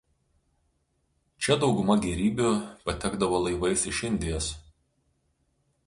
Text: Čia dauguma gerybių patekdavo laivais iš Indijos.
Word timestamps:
Čia 1.45 1.57
dauguma 1.65 1.97
gerybių 2.07 2.55
patekdavo 2.91 3.43
laivais 3.45 3.87
iš 3.93 4.03
Indijos. 4.11 4.53